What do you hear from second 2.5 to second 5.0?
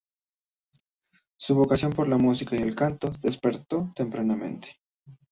y el canto despertó tempranamente.